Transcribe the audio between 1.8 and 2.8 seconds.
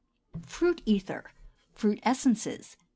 ESSENCES).